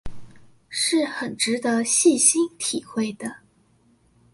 [0.67, 3.41] 是很值得細心體會的